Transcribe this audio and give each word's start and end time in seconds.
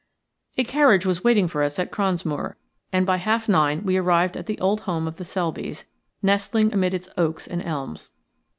A 0.57 0.63
carriage 0.63 1.05
was 1.05 1.23
waiting 1.23 1.47
for 1.47 1.61
us 1.61 1.77
at 1.77 1.91
Cronsmoor, 1.91 2.55
and 2.91 3.05
by 3.05 3.17
half 3.17 3.41
past 3.41 3.49
nine 3.49 3.83
we 3.83 3.97
arrived 3.97 4.35
at 4.35 4.47
the 4.47 4.59
old 4.59 4.79
home 4.81 5.07
of 5.07 5.17
the 5.17 5.23
Selbys, 5.23 5.85
nestling 6.23 6.73
amid 6.73 6.95
its 6.95 7.07
oaks 7.19 7.45
and 7.45 7.61
elms. 7.63 8.09